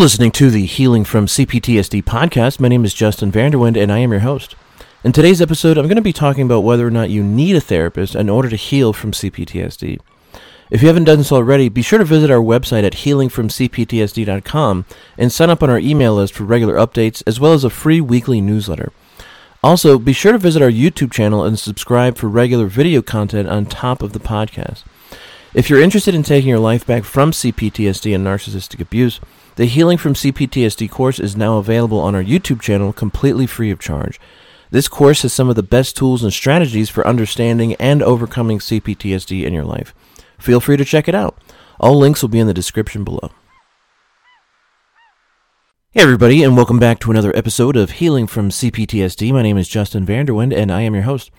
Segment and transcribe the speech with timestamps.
[0.00, 2.58] You're listening to the Healing from CPTSD podcast.
[2.58, 4.56] My name is Justin Vanderwind, and I am your host.
[5.04, 7.60] In today's episode, I'm going to be talking about whether or not you need a
[7.60, 10.00] therapist in order to heal from CPTSD.
[10.70, 14.86] If you haven't done so already, be sure to visit our website at healingfromcptsd.com
[15.18, 18.00] and sign up on our email list for regular updates as well as a free
[18.00, 18.92] weekly newsletter.
[19.62, 23.66] Also, be sure to visit our YouTube channel and subscribe for regular video content on
[23.66, 24.82] top of the podcast.
[25.52, 29.20] If you're interested in taking your life back from CPTSD and narcissistic abuse,
[29.60, 33.78] the Healing from CPTSD course is now available on our YouTube channel completely free of
[33.78, 34.18] charge.
[34.70, 39.44] This course has some of the best tools and strategies for understanding and overcoming CPTSD
[39.44, 39.94] in your life.
[40.38, 41.38] Feel free to check it out.
[41.78, 43.32] All links will be in the description below.
[45.90, 49.30] Hey, everybody, and welcome back to another episode of Healing from CPTSD.
[49.30, 51.30] My name is Justin Vanderwind, and I am your host.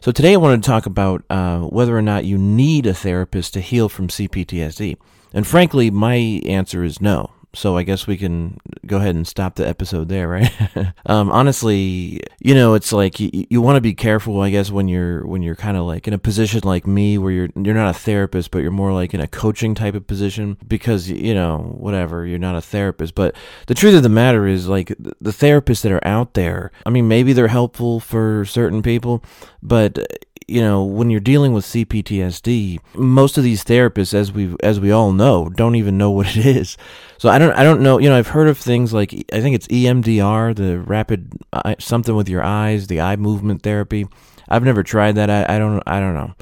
[0.00, 3.52] So, today I wanted to talk about uh, whether or not you need a therapist
[3.54, 4.96] to heal from CPTSD.
[5.32, 6.14] And frankly, my
[6.44, 7.32] answer is no.
[7.54, 10.52] So I guess we can go ahead and stop the episode there, right?
[11.06, 14.88] um, honestly, you know, it's like you, you want to be careful, I guess, when
[14.88, 17.94] you're when you're kind of like in a position like me, where you're you're not
[17.94, 21.74] a therapist, but you're more like in a coaching type of position, because you know,
[21.78, 23.14] whatever, you're not a therapist.
[23.14, 23.34] But
[23.66, 27.08] the truth of the matter is, like the therapists that are out there, I mean,
[27.08, 29.24] maybe they're helpful for certain people,
[29.62, 29.98] but
[30.46, 34.90] you know, when you're dealing with CPTSD, most of these therapists, as we as we
[34.90, 36.76] all know, don't even know what it is.
[37.18, 37.98] So I don't I don't know.
[37.98, 41.32] You know, I've heard of things like I think it's EMDR, the rapid
[41.78, 44.06] something with your eyes, the eye movement therapy.
[44.48, 45.30] I've never tried that.
[45.30, 46.34] I, I don't I don't know.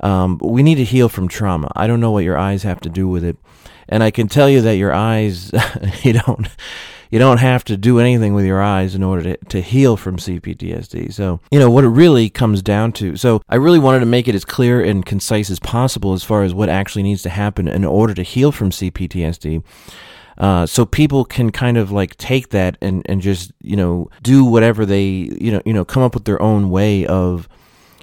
[0.00, 1.72] Um, we need to heal from trauma.
[1.74, 3.36] I don't know what your eyes have to do with it,
[3.88, 5.50] and I can tell you that your eyes,
[6.02, 6.46] you don't
[7.10, 10.16] you don't have to do anything with your eyes in order to, to heal from
[10.16, 11.12] CPTSD.
[11.12, 13.16] So, you know, what it really comes down to.
[13.16, 16.42] So, I really wanted to make it as clear and concise as possible as far
[16.42, 19.62] as what actually needs to happen in order to heal from CPTSD.
[20.38, 24.44] Uh, so people can kind of like take that and, and just you know do
[24.44, 27.48] whatever they you know you know come up with their own way of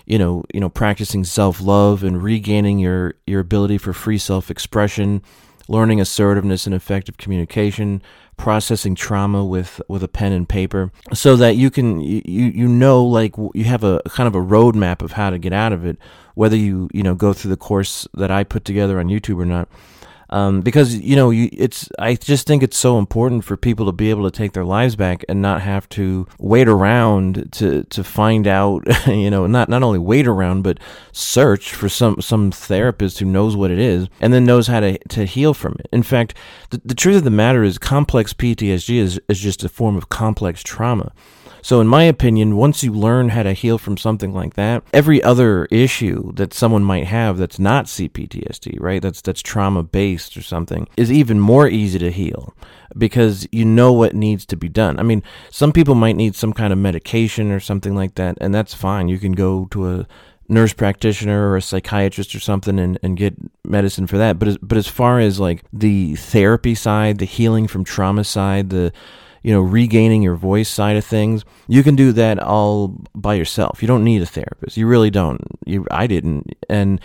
[0.06, 4.52] you know you know practicing self love and regaining your your ability for free self
[4.52, 5.22] expression,
[5.70, 8.02] learning assertiveness and effective communication,
[8.38, 13.04] processing trauma with with a pen and paper so that you can you you know
[13.04, 15.98] like you have a kind of a roadmap of how to get out of it
[16.34, 19.46] whether you you know go through the course that I put together on YouTube or
[19.46, 19.70] not
[20.36, 23.94] um, because you know you, it's I just think it's so important for people to
[23.94, 28.04] be able to take their lives back and not have to wait around to to
[28.04, 30.78] find out you know not not only wait around but
[31.14, 34.98] search for some some therapist who knows what it is and then knows how to
[35.08, 35.88] to heal from it.
[35.94, 36.34] In fact,
[36.70, 40.10] the, the truth of the matter is complex PTSD is is just a form of
[40.10, 41.14] complex trauma.
[41.66, 45.24] So, in my opinion, once you learn how to heal from something like that, every
[45.24, 49.02] other issue that someone might have that's not CPTSD, right?
[49.02, 52.56] That's that's trauma based or something, is even more easy to heal
[52.96, 55.00] because you know what needs to be done.
[55.00, 58.54] I mean, some people might need some kind of medication or something like that, and
[58.54, 59.08] that's fine.
[59.08, 60.08] You can go to a
[60.48, 63.34] nurse practitioner or a psychiatrist or something and, and get
[63.64, 64.38] medicine for that.
[64.38, 68.70] But as, but as far as like the therapy side, the healing from trauma side,
[68.70, 68.94] the
[69.46, 73.80] you know, regaining your voice side of things, you can do that all by yourself.
[73.80, 74.76] You don't need a therapist.
[74.76, 75.40] You really don't.
[75.68, 77.00] You, I didn't, and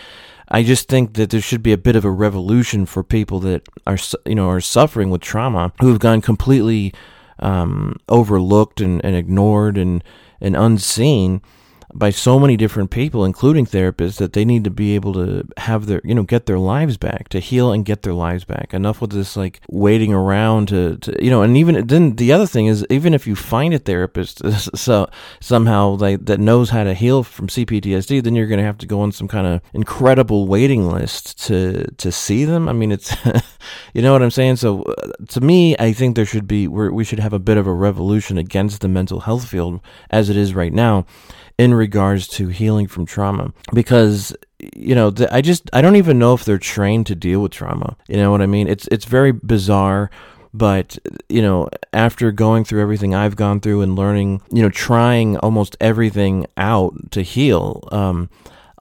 [0.47, 3.69] I just think that there should be a bit of a revolution for people that
[3.85, 6.95] are, you know, are suffering with trauma who have gone completely
[7.37, 10.03] um, overlooked and, and ignored and
[10.41, 11.43] and unseen
[11.93, 15.85] by so many different people, including therapists, that they need to be able to have
[15.85, 18.73] their, you know, get their lives back, to heal and get their lives back.
[18.73, 22.47] Enough with this, like, waiting around to, to you know, and even then the other
[22.47, 24.41] thing is, even if you find a therapist
[24.77, 25.09] so
[25.39, 28.87] somehow like, that knows how to heal from CPTSD, then you're going to have to
[28.87, 32.69] go on some kind of incredible waiting list to, to see them.
[32.69, 33.15] I mean, it's,
[33.93, 34.57] you know what I'm saying?
[34.57, 37.67] So uh, to me, I think there should be, we should have a bit of
[37.67, 41.05] a revolution against the mental health field as it is right now
[41.57, 44.35] in regards to healing from trauma because
[44.75, 47.95] you know I just I don't even know if they're trained to deal with trauma.
[48.07, 48.67] You know what I mean?
[48.67, 50.09] It's it's very bizarre
[50.53, 50.97] but
[51.29, 55.77] you know after going through everything i've gone through and learning you know trying almost
[55.79, 58.29] everything out to heal um,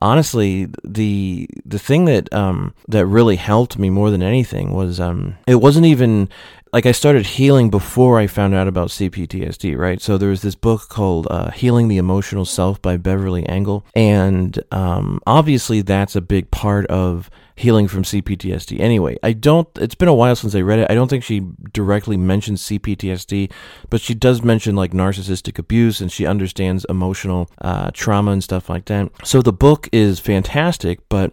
[0.03, 5.37] honestly the the thing that um, that really helped me more than anything was um,
[5.47, 6.29] it wasn't even
[6.73, 10.01] like I started healing before I found out about CPTSD, right?
[10.01, 13.85] So there was this book called uh, Healing the Emotional Self by Beverly Engel.
[13.95, 18.81] And um, obviously, that's a big part of healing from CPTSD.
[18.81, 20.91] Anyway, I don't, it's been a while since I read it.
[20.91, 23.51] I don't think she directly mentions CPTSD,
[23.91, 28.71] but she does mention like narcissistic abuse and she understands emotional uh, trauma and stuff
[28.71, 29.11] like that.
[29.25, 31.33] So the book is fantastic, but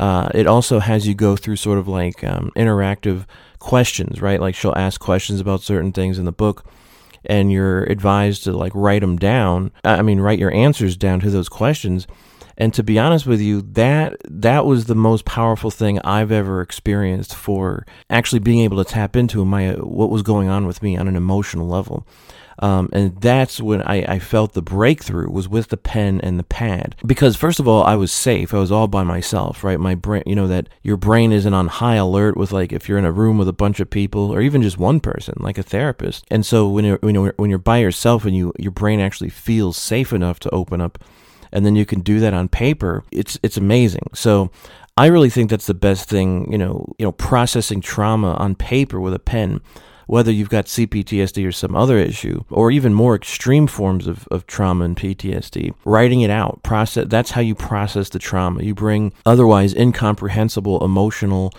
[0.00, 3.26] uh, it also has you go through sort of like um, interactive
[3.58, 4.40] questions, right?
[4.40, 6.64] Like she'll ask questions about certain things in the book
[7.26, 9.72] and you're advised to like write them down.
[9.84, 12.06] I mean, write your answers down to those questions.
[12.56, 16.62] And to be honest with you, that that was the most powerful thing I've ever
[16.62, 20.96] experienced for actually being able to tap into my what was going on with me
[20.96, 22.06] on an emotional level.
[22.58, 26.44] Um, and that's when I, I felt the breakthrough was with the pen and the
[26.44, 26.96] pad.
[27.06, 28.52] Because first of all, I was safe.
[28.52, 29.80] I was all by myself, right?
[29.80, 32.98] My brain, you know, that your brain isn't on high alert with like if you're
[32.98, 35.62] in a room with a bunch of people or even just one person, like a
[35.62, 36.24] therapist.
[36.30, 39.30] And so when you're when you're, when you're by yourself and you your brain actually
[39.30, 41.02] feels safe enough to open up,
[41.52, 44.10] and then you can do that on paper, it's it's amazing.
[44.12, 44.50] So
[44.96, 49.00] I really think that's the best thing, you know, you know, processing trauma on paper
[49.00, 49.60] with a pen
[50.10, 54.44] whether you've got CPTSD or some other issue, or even more extreme forms of, of
[54.48, 58.60] trauma and PTSD, writing it out, process that's how you process the trauma.
[58.64, 61.54] You bring otherwise incomprehensible emotional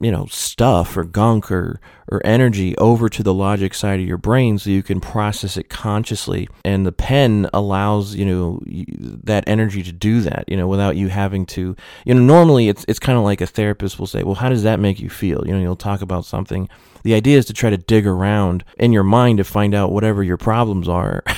[0.00, 4.18] you know stuff or gunk or or energy over to the logic side of your
[4.18, 6.48] brain so you can process it consciously.
[6.64, 11.08] And the pen allows you know that energy to do that you know without you
[11.08, 14.34] having to you know normally it's it's kind of like a therapist will say well
[14.34, 15.46] how does that make you feel?
[15.46, 16.68] You know you'll talk about something.
[17.02, 20.22] The idea is to try to dig around in your mind to find out whatever
[20.22, 21.22] your problems are.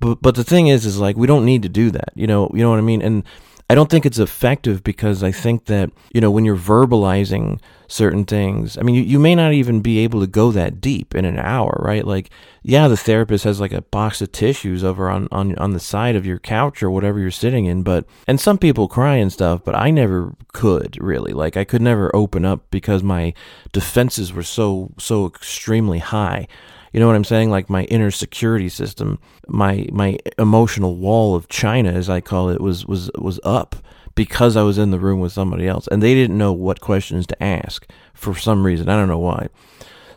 [0.00, 2.50] But but the thing is is like we don't need to do that you know
[2.54, 3.02] you know what i mean?
[3.02, 3.22] And
[3.70, 8.24] I don't think it's effective because I think that, you know, when you're verbalizing certain
[8.24, 11.24] things, I mean, you, you may not even be able to go that deep in
[11.24, 12.06] an hour, right?
[12.06, 12.30] Like,
[12.62, 16.14] yeah, the therapist has like a box of tissues over on, on, on the side
[16.14, 19.62] of your couch or whatever you're sitting in, but, and some people cry and stuff,
[19.64, 21.32] but I never could really.
[21.32, 23.34] Like, I could never open up because my
[23.72, 26.46] defenses were so, so extremely high.
[26.92, 27.50] You know what I'm saying?
[27.50, 32.60] Like my inner security system, my my emotional wall of China, as I call it,
[32.60, 33.76] was was was up
[34.14, 37.26] because I was in the room with somebody else, and they didn't know what questions
[37.28, 38.88] to ask for some reason.
[38.88, 39.48] I don't know why.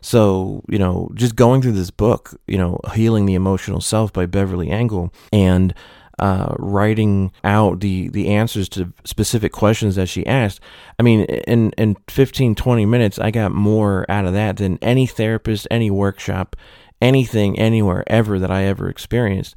[0.01, 4.25] So, you know, just going through this book, you know, Healing the Emotional Self by
[4.25, 5.73] Beverly Engel, and
[6.19, 10.59] uh, writing out the, the answers to specific questions that she asked.
[10.99, 15.07] I mean, in, in 15, 20 minutes, I got more out of that than any
[15.07, 16.55] therapist, any workshop,
[17.01, 19.55] anything, anywhere, ever that I ever experienced.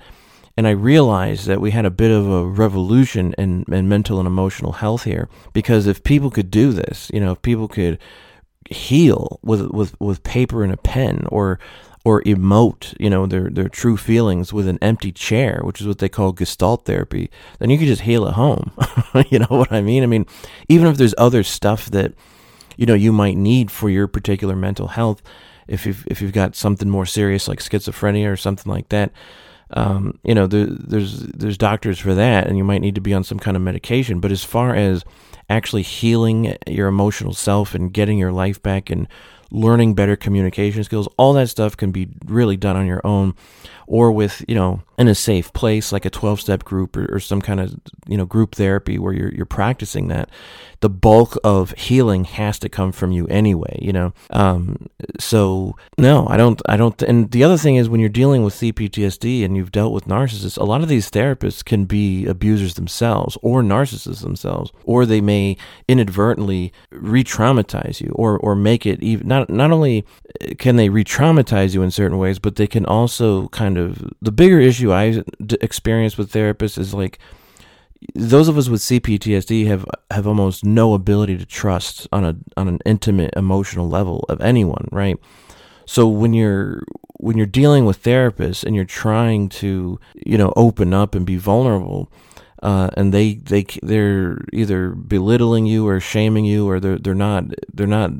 [0.57, 4.27] And I realized that we had a bit of a revolution in, in mental and
[4.27, 7.99] emotional health here because if people could do this, you know, if people could
[8.69, 11.59] heal with with with paper and a pen or
[12.05, 15.99] or emote, you know, their their true feelings with an empty chair, which is what
[15.99, 18.71] they call gestalt therapy, then you can just heal at home.
[19.29, 20.03] you know what I mean?
[20.03, 20.25] I mean,
[20.69, 22.15] even if there's other stuff that
[22.77, 25.21] you know you might need for your particular mental health,
[25.67, 29.13] if you've if you've got something more serious like schizophrenia or something like that,
[29.71, 33.15] um, you know, there, there's there's doctors for that, and you might need to be
[33.15, 34.21] on some kind of medication.
[34.21, 35.05] But as far as
[35.49, 39.09] actually healing your emotional self and getting your life back and
[39.51, 43.35] learning better communication skills, all that stuff can be really done on your own
[43.87, 47.21] or with, you know, in a safe place like a 12 step group or, or,
[47.21, 47.75] some kind of,
[48.07, 50.31] you know, group therapy where you're, you're practicing that.
[50.81, 54.13] The bulk of healing has to come from you anyway, you know?
[54.31, 54.89] Um,
[55.19, 58.55] so no, I don't, I don't, and the other thing is when you're dealing with
[58.55, 63.39] CPTSD and you've dealt with narcissists, a lot of these therapists can be abusers themselves
[63.43, 65.57] or narcissists themselves, or they may
[65.89, 70.05] inadvertently re-traumatize you or, or make it even, not, not only
[70.59, 74.61] can they re-traumatize you in certain ways, but they can also kind of the bigger
[74.61, 75.23] issue I
[75.61, 77.19] experience with therapists is like
[78.15, 82.69] those of us with CPTSD have have almost no ability to trust on a on
[82.69, 85.17] an intimate emotional level of anyone, right?
[85.87, 86.83] So when you're
[87.19, 91.37] when you're dealing with therapists and you're trying to you know open up and be
[91.37, 92.11] vulnerable,
[92.63, 97.45] uh, and they they they're either belittling you or shaming you or they're they're not
[97.73, 98.11] they're not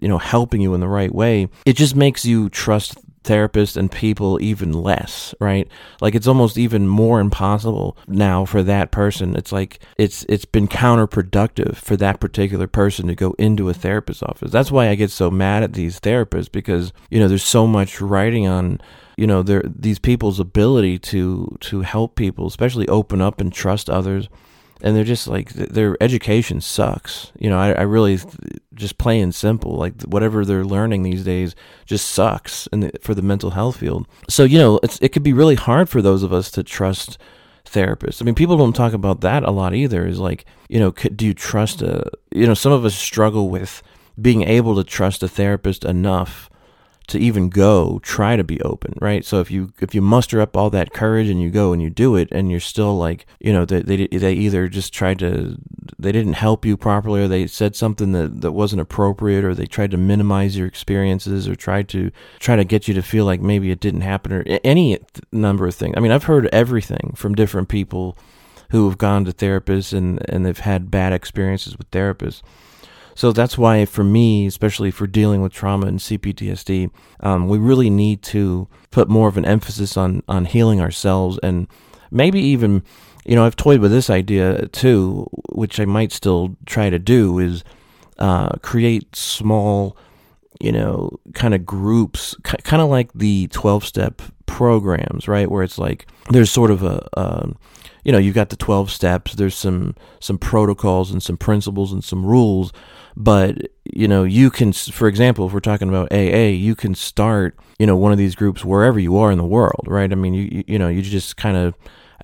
[0.00, 3.90] you know helping you in the right way it just makes you trust therapists and
[3.90, 5.68] people even less right?
[6.00, 9.36] Like it's almost even more impossible now for that person.
[9.36, 14.22] It's like it's it's been counterproductive for that particular person to go into a therapist's
[14.22, 14.50] office.
[14.50, 18.00] That's why i get so mad at these therapists because you know there's so much
[18.00, 18.80] writing on
[19.16, 23.90] you know their these people's ability to to help people especially open up and trust
[23.90, 24.28] others
[24.82, 27.32] and they're just like their education sucks.
[27.38, 28.18] You know, I, I really
[28.74, 31.54] just plain simple like whatever they're learning these days
[31.86, 34.06] just sucks and for the mental health field.
[34.28, 37.18] So you know, it could be really hard for those of us to trust
[37.64, 38.20] therapists.
[38.20, 40.06] I mean, people don't talk about that a lot either.
[40.06, 43.48] Is like you know, could, do you trust a you know some of us struggle
[43.48, 43.82] with
[44.20, 46.49] being able to trust a therapist enough
[47.10, 49.24] to even go try to be open right?
[49.24, 51.90] So if you if you muster up all that courage and you go and you
[51.90, 55.56] do it and you're still like you know they they, they either just tried to
[55.98, 59.66] they didn't help you properly or they said something that, that wasn't appropriate or they
[59.66, 63.40] tried to minimize your experiences or tried to try to get you to feel like
[63.40, 64.98] maybe it didn't happen or any
[65.32, 68.16] number of things i mean i've heard everything from different people
[68.70, 72.42] who have gone to therapists and and they've had bad experiences with therapists
[73.14, 76.90] so that's why, for me, especially for dealing with trauma and CPTSD,
[77.20, 81.66] um, we really need to put more of an emphasis on on healing ourselves and
[82.10, 82.82] maybe even,
[83.24, 87.38] you know, I've toyed with this idea too, which I might still try to do,
[87.38, 87.64] is
[88.18, 89.96] uh, create small,
[90.60, 95.50] you know, kind of groups, kind of like the twelve step programs, right?
[95.50, 97.50] Where it's like there's sort of a, a
[98.04, 102.02] you know, you've got the 12 steps, there's some some protocols and some principles and
[102.02, 102.72] some rules,
[103.16, 107.58] but you know you can for example if we're talking about aa you can start
[107.78, 110.12] you know one of these groups wherever you are in the world right?
[110.12, 111.74] I mean you you know you just kind of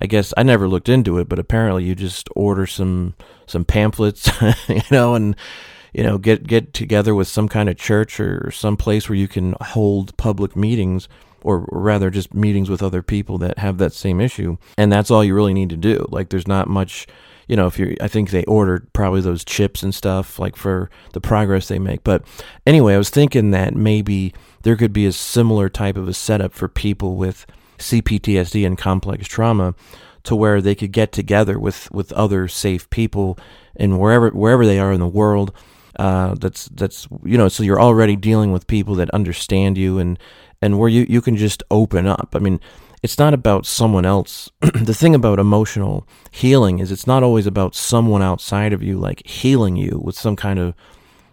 [0.01, 3.15] i guess i never looked into it but apparently you just order some
[3.45, 4.29] some pamphlets
[4.67, 5.35] you know and
[5.97, 9.27] you know get get together with some kind of church or some place where you
[9.27, 11.09] can hold public meetings
[11.43, 15.23] or rather just meetings with other people that have that same issue and that's all
[15.23, 17.07] you really need to do like there's not much
[17.47, 20.89] you know, if you I think they ordered probably those chips and stuff like for
[21.13, 22.03] the progress they make.
[22.03, 22.23] But
[22.65, 26.53] anyway, I was thinking that maybe there could be a similar type of a setup
[26.53, 27.45] for people with
[27.77, 29.75] CPTSD and complex trauma
[30.23, 33.39] to where they could get together with, with other safe people
[33.77, 35.53] and wherever wherever they are in the world.
[35.97, 40.19] Uh, that's that's you know so you're already dealing with people that understand you and
[40.61, 42.29] and where you, you can just open up.
[42.33, 42.59] I mean,
[43.03, 44.49] it's not about someone else.
[44.61, 49.25] the thing about emotional healing is it's not always about someone outside of you like
[49.25, 50.73] healing you with some kind of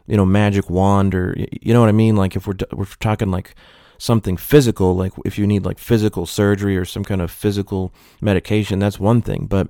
[0.06, 3.30] you know magic wand or you know what I mean like if we're we're talking
[3.30, 3.54] like
[3.96, 8.78] something physical like if you need like physical surgery or some kind of physical medication
[8.78, 9.68] that's one thing but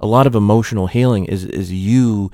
[0.00, 2.30] a lot of emotional healing is is you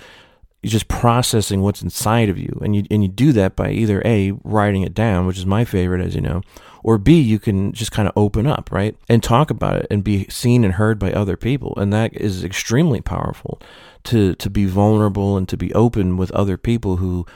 [0.65, 2.59] just processing what's inside of you.
[2.63, 5.65] And you and you do that by either a writing it down which is my
[5.65, 6.43] favorite as you know
[6.83, 10.05] or b you can just kind of open up right and talk about it and
[10.05, 11.75] be seen and heard by other people.
[11.77, 13.61] And that is extremely powerful
[14.05, 17.27] to to be vulnerable and to be open with other people who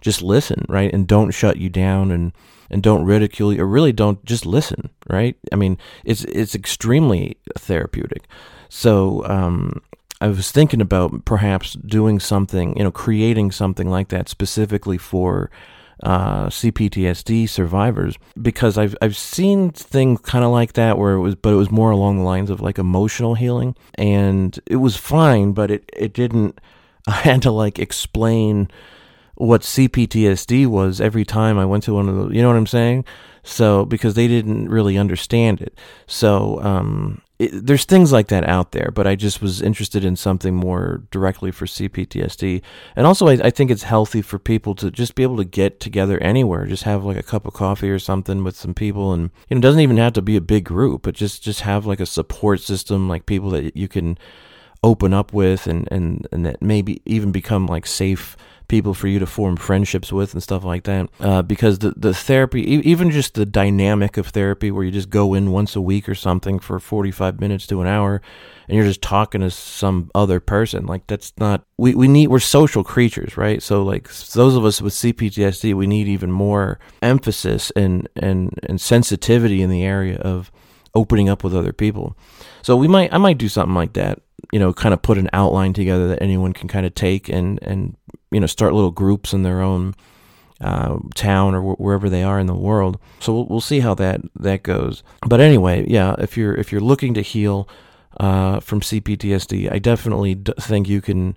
[0.00, 2.32] just listen right and don't shut you down and
[2.70, 5.36] and don't ridicule you or really don't just listen right?
[5.52, 8.24] I mean it's it's extremely therapeutic.
[8.68, 9.82] So um
[10.22, 15.50] I was thinking about perhaps doing something, you know, creating something like that specifically for
[16.04, 21.34] uh, CPTSD survivors because I've I've seen things kind of like that where it was,
[21.34, 25.52] but it was more along the lines of like emotional healing, and it was fine,
[25.52, 26.60] but it it didn't.
[27.08, 28.68] I had to like explain
[29.34, 32.66] what CPTSD was every time I went to one of the, you know what I'm
[32.66, 33.04] saying?
[33.42, 35.76] So because they didn't really understand it,
[36.06, 40.14] so um, it, there's things like that out there, but I just was interested in
[40.14, 42.62] something more directly for CPTSD.
[42.94, 45.80] And also, I, I, think it's healthy for people to just be able to get
[45.80, 49.12] together anywhere, just have like a cup of coffee or something with some people.
[49.12, 51.62] And, you know, it doesn't even have to be a big group, but just, just
[51.62, 54.18] have like a support system, like people that you can
[54.84, 58.36] open up with and, and, and that maybe even become like safe
[58.72, 61.06] people for you to form friendships with and stuff like that.
[61.20, 65.34] Uh, because the the therapy, even just the dynamic of therapy, where you just go
[65.34, 68.22] in once a week or something for forty five minutes to an hour,
[68.66, 72.40] and you're just talking to some other person, like that's not we we need we're
[72.40, 73.62] social creatures, right?
[73.62, 78.80] So like those of us with CPTSD, we need even more emphasis and and and
[78.80, 80.50] sensitivity in the area of
[80.94, 82.16] opening up with other people.
[82.62, 85.30] So we might I might do something like that you know, kind of put an
[85.32, 87.96] outline together that anyone can kind of take and and
[88.32, 89.94] you know start little groups in their own
[90.60, 92.98] uh, town or wherever they are in the world.
[93.20, 95.02] So we'll, we'll see how that that goes.
[95.26, 97.68] But anyway, yeah, if you're if you're looking to heal
[98.18, 101.36] uh, from CPTSD, I definitely d- think you can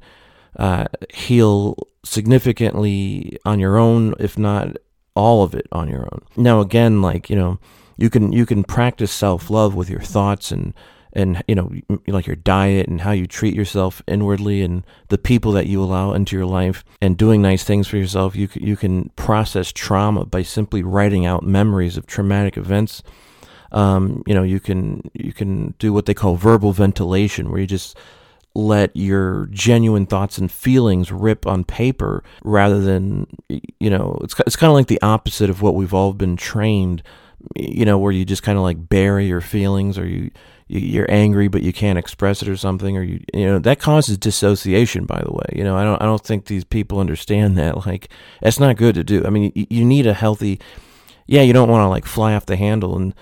[0.57, 4.77] uh, heal significantly on your own, if not
[5.15, 6.21] all of it on your own.
[6.35, 7.59] Now, again, like you know,
[7.97, 10.73] you can you can practice self love with your thoughts and
[11.15, 11.72] and you know
[12.07, 16.13] like your diet and how you treat yourself inwardly and the people that you allow
[16.13, 20.41] into your life and doing nice things for yourself you you can process trauma by
[20.41, 23.01] simply writing out memories of traumatic events.
[23.72, 27.67] Um, you know you can you can do what they call verbal ventilation where you
[27.67, 27.98] just
[28.53, 34.55] let your genuine thoughts and feelings rip on paper rather than you know it's it's
[34.55, 37.03] kind of like the opposite of what we've all been trained
[37.55, 40.31] you know where you just kind of like bury your feelings or you
[40.67, 44.17] you're angry but you can't express it or something or you you know that causes
[44.17, 45.45] dissociation by the way.
[45.53, 47.75] You know i don't i don't think these people understand that.
[47.86, 48.10] Like
[48.41, 49.25] that's not good to do.
[49.25, 50.60] I mean you, you need a healthy
[51.27, 53.13] yeah, you don't want to like fly off the handle and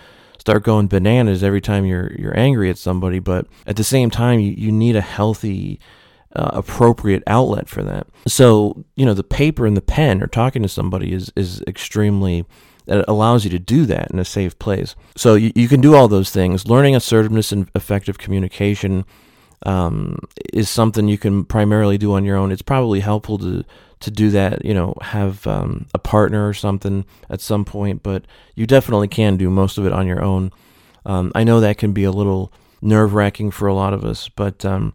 [0.43, 4.39] start going bananas every time you're you're angry at somebody, but at the same time,
[4.39, 5.79] you, you need a healthy,
[6.35, 8.07] uh, appropriate outlet for that.
[8.27, 12.45] So you know, the paper and the pen or talking to somebody is is extremely
[12.85, 14.95] that allows you to do that in a safe place.
[15.15, 16.67] So you, you can do all those things.
[16.67, 19.05] Learning assertiveness and effective communication
[19.65, 20.19] um,
[20.53, 22.51] is something you can primarily do on your own.
[22.51, 23.63] It's probably helpful to
[24.03, 28.25] to do that, you know, have um, a partner or something at some point, but
[28.53, 30.51] you definitely can do most of it on your own.
[31.05, 34.27] Um, I know that can be a little nerve wracking for a lot of us,
[34.27, 34.93] but um,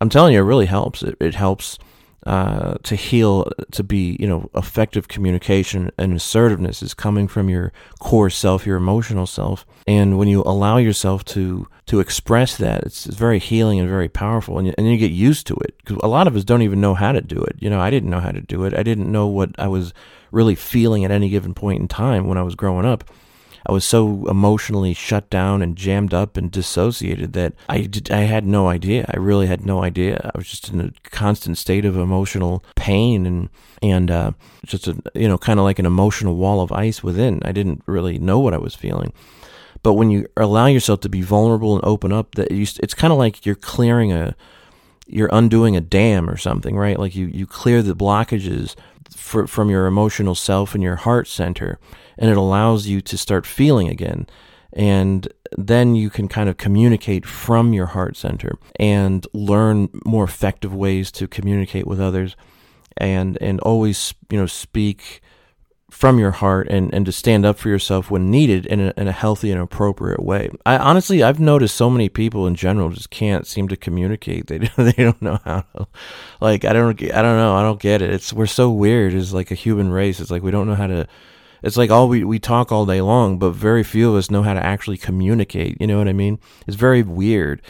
[0.00, 1.02] I'm telling you, it really helps.
[1.02, 1.78] It, it helps
[2.26, 7.72] uh, to heal, to be, you know, effective communication and assertiveness is coming from your
[8.00, 9.64] core self, your emotional self.
[9.86, 14.08] And when you allow yourself to to express that, it's, it's very healing and very
[14.08, 14.58] powerful.
[14.58, 16.80] And you, and you get used to it because a lot of us don't even
[16.80, 17.54] know how to do it.
[17.60, 18.74] You know, I didn't know how to do it.
[18.74, 19.94] I didn't know what I was
[20.32, 23.04] really feeling at any given point in time when I was growing up.
[23.68, 28.20] I was so emotionally shut down and jammed up and dissociated that I did, I
[28.20, 29.04] had no idea.
[29.12, 30.30] I really had no idea.
[30.32, 33.48] I was just in a constant state of emotional pain and
[33.82, 34.32] and uh,
[34.64, 37.42] just a you know kind of like an emotional wall of ice within.
[37.44, 39.12] I didn't really know what I was feeling.
[39.82, 43.18] But when you allow yourself to be vulnerable and open up, that it's kind of
[43.18, 44.34] like you're clearing a
[45.06, 46.98] you're undoing a dam or something, right?
[46.98, 48.74] Like you, you clear the blockages
[49.14, 51.78] for, from your emotional self and your heart center,
[52.18, 54.26] and it allows you to start feeling again.
[54.72, 60.74] And then you can kind of communicate from your heart center and learn more effective
[60.74, 62.36] ways to communicate with others
[62.96, 65.20] and and always you know speak
[65.96, 69.08] from your heart and, and to stand up for yourself when needed in a, in
[69.08, 70.50] a healthy and appropriate way.
[70.66, 74.46] I honestly, I've noticed so many people in general just can't seem to communicate.
[74.46, 75.86] They they don't know how to,
[76.38, 77.56] like, I don't, I don't know.
[77.56, 78.10] I don't get it.
[78.10, 80.20] It's, we're so weird as like a human race.
[80.20, 81.08] It's like, we don't know how to,
[81.62, 84.42] it's like all we, we talk all day long, but very few of us know
[84.42, 85.80] how to actually communicate.
[85.80, 86.38] You know what I mean?
[86.66, 87.62] It's very weird.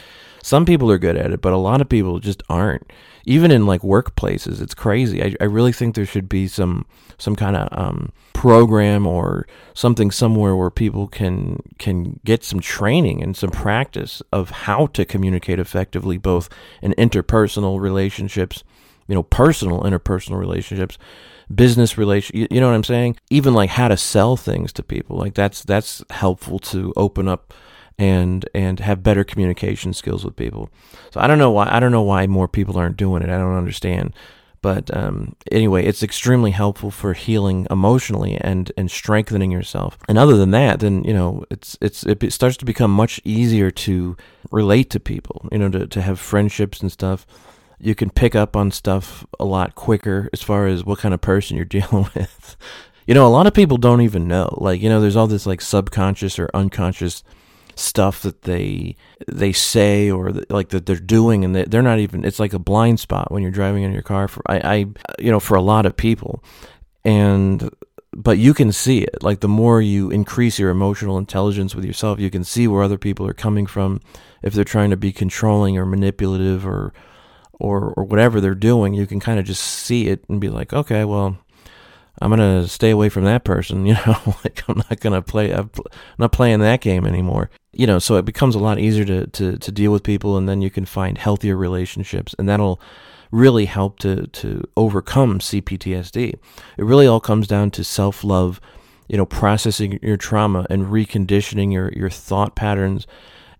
[0.47, 2.89] Some people are good at it, but a lot of people just aren't
[3.25, 4.61] even in like workplaces.
[4.61, 5.21] It's crazy.
[5.21, 6.85] I, I really think there should be some
[7.17, 13.21] some kind of um, program or something somewhere where people can can get some training
[13.21, 16.47] and some practice of how to communicate effectively, both
[16.81, 18.63] in interpersonal relationships,
[19.09, 20.97] you know, personal interpersonal relationships,
[21.53, 22.37] business relation.
[22.37, 23.17] You, you know what I'm saying?
[23.29, 25.17] Even like how to sell things to people.
[25.17, 27.53] Like that's that's helpful to open up
[27.97, 30.69] and and have better communication skills with people.
[31.11, 33.29] So I don't know why I don't know why more people aren't doing it.
[33.29, 34.13] I don't understand.
[34.61, 39.97] But um, anyway, it's extremely helpful for healing emotionally and, and strengthening yourself.
[40.09, 43.71] And other than that, then you know it's it's it starts to become much easier
[43.71, 44.17] to
[44.51, 45.47] relate to people.
[45.51, 47.25] You know, to to have friendships and stuff.
[47.79, 51.21] You can pick up on stuff a lot quicker as far as what kind of
[51.21, 52.57] person you're dealing with.
[53.05, 54.57] You know, a lot of people don't even know.
[54.59, 57.23] Like, you know, there's all this like subconscious or unconscious
[57.79, 58.95] stuff that they
[59.27, 62.99] they say or like that they're doing and they're not even it's like a blind
[62.99, 64.75] spot when you're driving in your car for I, I
[65.19, 66.43] you know for a lot of people.
[67.05, 67.69] And
[68.13, 69.21] but you can see it.
[69.21, 72.97] Like the more you increase your emotional intelligence with yourself you can see where other
[72.97, 74.01] people are coming from
[74.41, 76.93] if they're trying to be controlling or manipulative or
[77.59, 80.73] or or whatever they're doing you can kind of just see it and be like
[80.73, 81.37] okay well
[82.21, 83.85] I'm gonna stay away from that person.
[83.85, 85.53] You know, like I'm not gonna play.
[85.53, 85.69] I'm
[86.17, 87.49] not playing that game anymore.
[87.73, 90.47] You know, so it becomes a lot easier to to to deal with people, and
[90.47, 92.81] then you can find healthier relationships, and that'll
[93.31, 96.33] really help to to overcome CPTSD.
[96.77, 98.59] It really all comes down to self love.
[99.07, 103.07] You know, processing your trauma and reconditioning your your thought patterns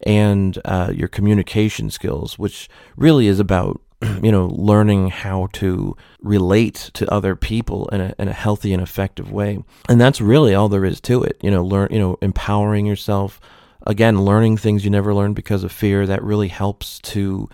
[0.02, 3.82] and uh, your communication skills, which really is about
[4.24, 8.82] you know, learning how to relate to other people in a, in a healthy and
[8.82, 9.64] effective way.
[9.90, 11.38] And that's really all there is to it.
[11.42, 13.40] You know, learn, you know, empowering yourself.
[13.86, 16.06] Again, learning things you never learned because of fear.
[16.06, 17.50] That really helps to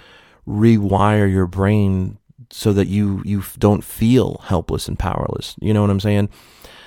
[0.48, 2.18] rewire your brain
[2.50, 5.56] so that you you don't feel helpless and powerless.
[5.62, 6.30] You know what I'm saying?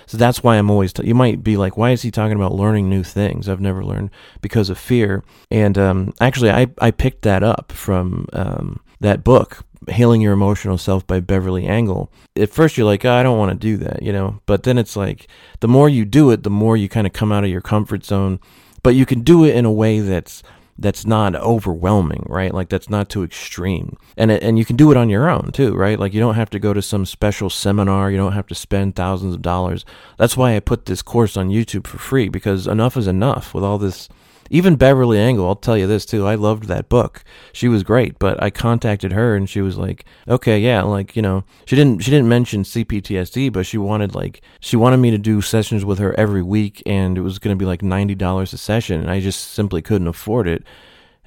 [0.06, 0.92] So that's why I'm always.
[0.92, 3.48] T- you might be like, why is he talking about learning new things?
[3.48, 5.24] I've never learned because of fear.
[5.50, 10.78] And um, actually, I I picked that up from um, that book, Healing Your Emotional
[10.78, 12.10] Self by Beverly Engel.
[12.36, 14.40] At first, you're like, oh, I don't want to do that, you know.
[14.46, 15.28] But then it's like,
[15.60, 18.04] the more you do it, the more you kind of come out of your comfort
[18.04, 18.40] zone.
[18.82, 20.44] But you can do it in a way that's
[20.78, 22.52] that's not overwhelming, right?
[22.52, 23.96] Like that's not too extreme.
[24.16, 25.98] And and you can do it on your own too, right?
[25.98, 28.94] Like you don't have to go to some special seminar, you don't have to spend
[28.94, 29.84] thousands of dollars.
[30.18, 33.64] That's why I put this course on YouTube for free because enough is enough with
[33.64, 34.08] all this
[34.50, 36.26] even Beverly Engel, I'll tell you this too.
[36.26, 37.24] I loved that book.
[37.52, 41.22] She was great, but I contacted her and she was like, "Okay, yeah, like, you
[41.22, 45.18] know, she didn't she didn't mention CPTSD, but she wanted like she wanted me to
[45.18, 48.56] do sessions with her every week and it was going to be like $90 a
[48.56, 50.64] session and I just simply couldn't afford it."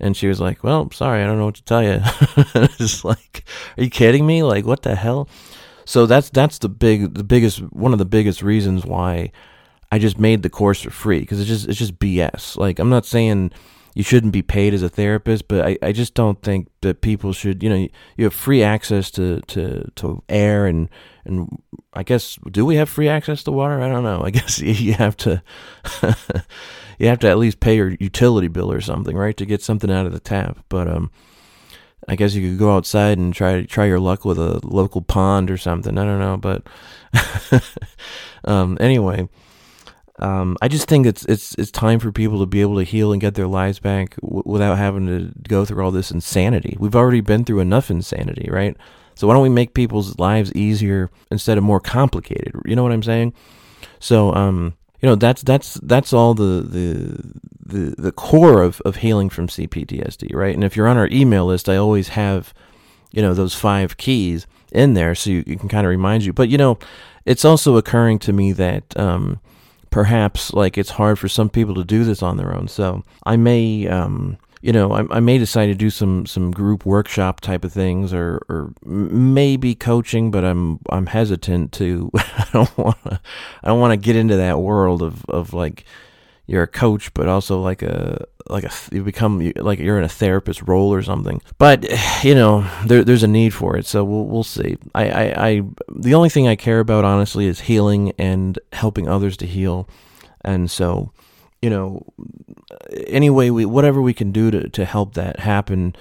[0.02, 2.00] And she was like, "Well, sorry, I don't know what to tell you."
[2.78, 3.44] Just like,
[3.78, 4.44] "Are you kidding me?
[4.44, 5.28] Like, what the hell?"
[5.90, 9.32] So that's that's the big the biggest one of the biggest reasons why
[9.92, 12.58] I just made the course for free because it's just it's just BS.
[12.58, 13.52] Like I'm not saying
[13.96, 17.34] you shouldn't be paid as a therapist, but I, I just don't think that people
[17.34, 17.64] should.
[17.64, 20.90] You know, you, have free access to, to, to air and
[21.26, 21.62] and
[21.94, 23.82] I guess do we have free access to water?
[23.82, 24.22] I don't know.
[24.26, 25.42] I guess you have to
[27.00, 29.92] you have to at least pay your utility bill or something, right, to get something
[29.92, 30.60] out of the tap.
[30.70, 31.10] But um,
[32.08, 35.50] I guess you could go outside and try try your luck with a local pond
[35.50, 35.98] or something.
[35.98, 36.68] I don't know, but
[38.46, 39.28] um, anyway
[40.20, 43.12] um, I just think it's it's it's time for people to be able to heal
[43.12, 46.76] and get their lives back w- without having to go through all this insanity.
[46.80, 48.76] We've already been through enough insanity, right?
[49.16, 52.54] So why don't we make people's lives easier instead of more complicated?
[52.66, 53.34] You know what I'm saying?
[54.00, 57.34] So um, you know that's that's that's all the the
[57.66, 60.56] the, the core of, of healing from CPTSD, right?
[60.56, 62.54] And if you're on our email list, I always have
[63.12, 66.34] you know those five keys in there so you, you can kind of remind you.
[66.34, 66.78] But you know,
[67.26, 69.40] it's also occurring to me that um,
[69.90, 72.68] perhaps like it's hard for some people to do this on their own.
[72.68, 76.86] So I may, um, you know, I, I, may decide to do some some group
[76.86, 82.12] workshop type of things, or or maybe coaching, but I'm I'm hesitant to.
[82.16, 83.22] I don't want to.
[83.64, 85.86] I don't want to get into that world of of like
[86.46, 90.10] you're a coach, but also like a like a you become like you're in a
[90.10, 91.42] therapist role or something.
[91.58, 91.86] But
[92.24, 94.78] you know, there, there's a need for it, so we'll we'll see.
[94.94, 99.38] I, I I the only thing I care about honestly is healing and helping others
[99.38, 99.88] to heal,
[100.42, 101.12] and so
[101.62, 102.06] you know,
[103.08, 105.96] anyway, we whatever we can do to to help that happen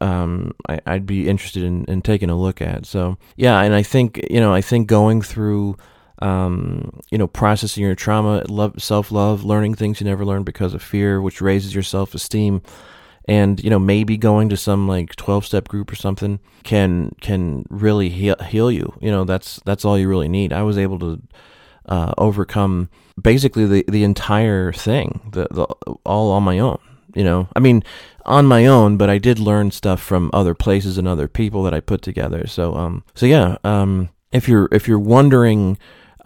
[0.00, 2.86] um, I, would be interested in, in taking a look at.
[2.86, 5.76] So yeah, and I think you know I think going through
[6.20, 10.74] um, you know, processing your trauma, love, self love, learning things you never learned because
[10.74, 12.62] of fear, which raises your self esteem,
[13.26, 17.64] and you know maybe going to some like twelve step group or something can can
[17.68, 18.94] really heal, heal you.
[19.00, 20.52] You know, that's that's all you really need.
[20.52, 21.22] I was able to
[21.86, 25.66] uh, overcome basically the the entire thing, the, the
[26.04, 26.78] all on my own.
[27.14, 27.84] You know, I mean,
[28.24, 31.74] on my own, but I did learn stuff from other places and other people that
[31.74, 32.46] I put together.
[32.48, 35.78] So, um, so yeah, um, if you're if you're wondering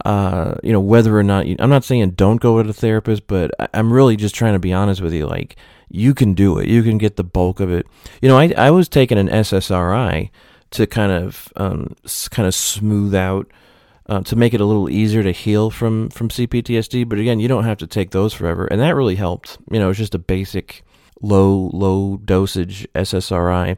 [0.05, 3.27] uh, you know, whether or not you, I'm not saying don't go to a therapist,
[3.27, 5.27] but I'm really just trying to be honest with you.
[5.27, 5.57] Like,
[5.89, 6.67] you can do it.
[6.67, 7.85] You can get the bulk of it.
[8.21, 10.29] You know, I, I was taking an SSRI
[10.71, 11.95] to kind of, um,
[12.29, 13.51] kind of smooth out,
[14.05, 17.09] uh, to make it a little easier to heal from, from CPTSD.
[17.09, 18.65] But again, you don't have to take those forever.
[18.67, 19.57] And that really helped.
[19.71, 20.83] You know, it's just a basic
[21.21, 23.77] low, low dosage SSRI.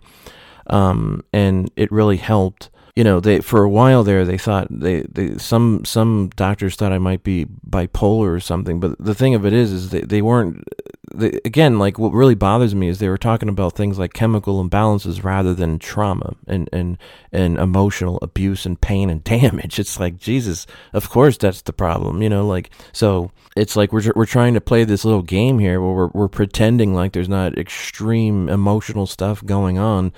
[0.68, 5.02] Um, and it really helped you know, they for a while there they thought they,
[5.04, 8.80] they some some doctors thought I might be bipolar or something.
[8.80, 10.68] But the thing of it is, is they, they weren't.
[11.14, 14.64] They, again, like what really bothers me is they were talking about things like chemical
[14.64, 16.98] imbalances rather than trauma and and
[17.32, 19.80] and emotional abuse and pain and damage.
[19.80, 22.22] It's like Jesus, of course that's the problem.
[22.22, 25.80] You know, like so it's like we're we're trying to play this little game here
[25.82, 30.12] where we're we're pretending like there's not extreme emotional stuff going on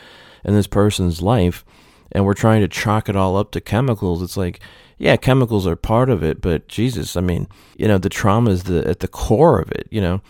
[0.43, 1.63] in this person's life
[2.11, 4.21] and we're trying to chalk it all up to chemicals.
[4.21, 4.59] It's like,
[4.97, 8.63] yeah, chemicals are part of it, but Jesus, I mean, you know, the trauma is
[8.63, 10.21] the at the core of it, you know.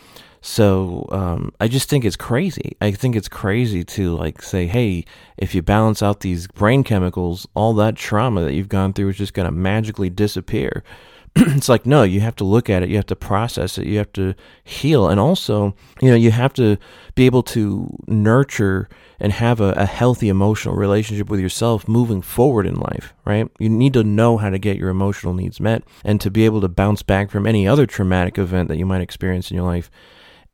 [0.41, 2.75] So um, I just think it's crazy.
[2.81, 5.05] I think it's crazy to like say, hey,
[5.37, 9.17] if you balance out these brain chemicals, all that trauma that you've gone through is
[9.17, 10.83] just going to magically disappear.
[11.35, 13.97] it's like no, you have to look at it, you have to process it, you
[13.97, 16.77] have to heal, and also, you know, you have to
[17.15, 22.65] be able to nurture and have a, a, healthy emotional relationship with yourself moving forward
[22.65, 23.49] in life, right?
[23.59, 26.61] You need to know how to get your emotional needs met and to be able
[26.61, 29.89] to bounce back from any other traumatic event that you might experience in your life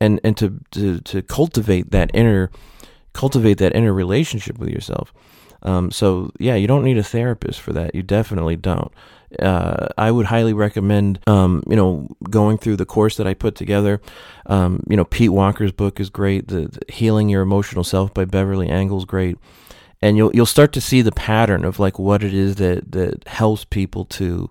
[0.00, 2.50] and, and to, to, to cultivate that inner
[3.12, 5.12] cultivate that inner relationship with yourself.
[5.62, 7.94] Um, so yeah, you don't need a therapist for that.
[7.94, 8.92] You definitely don't
[9.38, 13.54] uh, I would highly recommend, um, you know, going through the course that I put
[13.54, 14.00] together.
[14.46, 16.48] Um, you know, Pete Walker's book is great.
[16.48, 19.38] The, the, Healing Your Emotional Self by Beverly Engel is great,
[20.02, 23.26] and you'll you'll start to see the pattern of like what it is that that
[23.28, 24.50] helps people to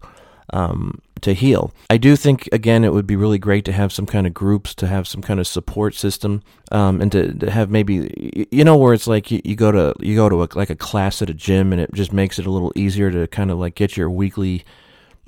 [0.51, 1.73] um, to heal.
[1.89, 4.73] I do think again it would be really great to have some kind of groups,
[4.75, 8.77] to have some kind of support system, um, and to, to, have maybe you know
[8.77, 11.29] where it's like you, you go to you go to a, like a class at
[11.29, 13.97] a gym, and it just makes it a little easier to kind of like get
[13.97, 14.63] your weekly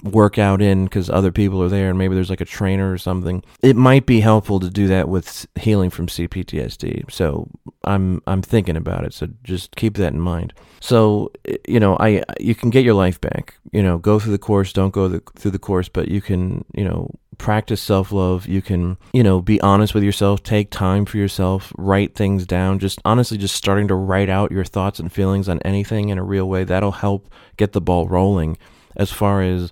[0.04, 3.44] workout in because other people are there and maybe there's like a trainer or something.
[3.62, 7.12] It might be helpful to do that with healing from CPTSD.
[7.12, 7.50] So
[7.84, 9.14] I'm I'm thinking about it.
[9.14, 10.54] So just keep that in mind.
[10.80, 11.32] So
[11.68, 13.56] you know, I you can get your life back.
[13.72, 16.66] You know, go through the course, don't go the, through the course, but you can
[16.74, 18.48] you know practice self love.
[18.48, 22.80] You can, you know, be honest with yourself, take time for yourself, write things down.
[22.80, 26.24] Just honestly, just starting to write out your thoughts and feelings on anything in a
[26.24, 28.58] real way, that'll help get the ball rolling
[28.96, 29.72] as far as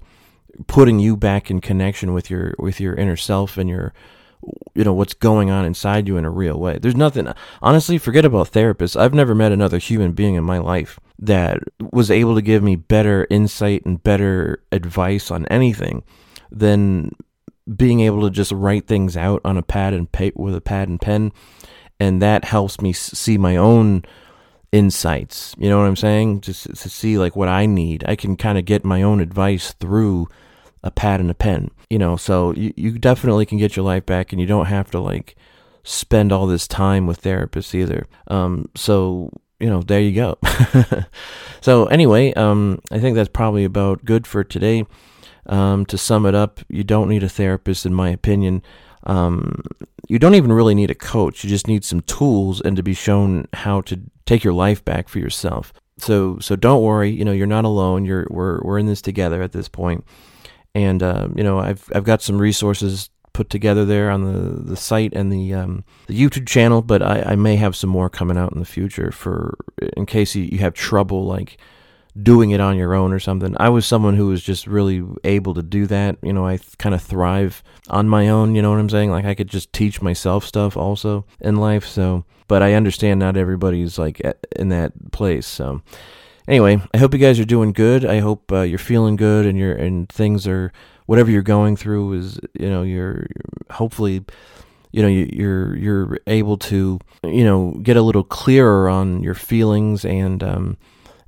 [0.68, 3.94] putting you back in connection with your with your inner self and your
[4.74, 6.78] you know what's going on inside you in a real way.
[6.80, 9.00] There's nothing honestly, forget about therapists.
[9.00, 11.60] I've never met another human being in my life that
[11.92, 16.04] was able to give me better insight and better advice on anything
[16.50, 17.12] than
[17.76, 20.88] being able to just write things out on a pad and paper with a pad
[20.88, 21.32] and pen
[22.00, 24.04] and that helps me see my own
[24.72, 28.36] insights you know what i'm saying just to see like what i need i can
[28.36, 30.28] kind of get my own advice through
[30.84, 34.06] a pad and a pen you know so you, you definitely can get your life
[34.06, 35.36] back and you don't have to like
[35.84, 40.38] spend all this time with therapists either um so you know there you go
[41.62, 44.86] so anyway um i think that's probably about good for today
[45.50, 48.62] um, to sum it up, you don't need a therapist, in my opinion.
[49.04, 49.64] Um,
[50.08, 51.44] you don't even really need a coach.
[51.44, 55.10] You just need some tools and to be shown how to take your life back
[55.10, 55.74] for yourself.
[55.98, 57.10] So, so don't worry.
[57.10, 58.06] You know, you're not alone.
[58.06, 60.06] You're we're we're in this together at this point.
[60.76, 64.76] And uh, you know, I've I've got some resources put together there on the, the
[64.76, 68.38] site and the um, the YouTube channel, but I, I may have some more coming
[68.38, 69.58] out in the future for
[69.96, 71.58] in case you, you have trouble like
[72.22, 73.56] doing it on your own or something.
[73.60, 76.18] I was someone who was just really able to do that.
[76.22, 79.12] You know, I th- kind of thrive on my own, you know what I'm saying?
[79.12, 81.86] Like I could just teach myself stuff also in life.
[81.86, 84.22] So, but I understand not everybody's like
[84.56, 85.48] in that place.
[85.48, 85.82] So,
[86.50, 88.04] anyway, I hope you guys are doing good.
[88.04, 90.74] I hope uh, you're feeling good and you're and things are
[91.06, 93.28] whatever you're going through is, you know, you're,
[93.72, 94.26] hopefully
[94.92, 100.04] you know you're you're able to you know get a little clearer on your feelings
[100.04, 100.78] and um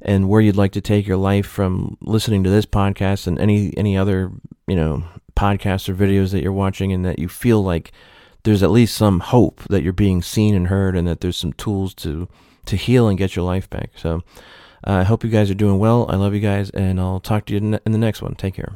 [0.02, 3.76] and where you'd like to take your life from listening to this podcast and any
[3.78, 4.32] any other
[4.68, 5.04] you know
[5.36, 7.92] podcasts or videos that you're watching and that you feel like
[8.44, 11.54] there's at least some hope that you're being seen and heard and that there's some
[11.54, 12.28] tools to
[12.66, 14.24] to heal and get your life back so
[14.86, 16.06] Uh, i hope you guys are doing well.
[16.10, 18.36] I love you guys and i'll talk to you in the next one.
[18.36, 18.74] Take care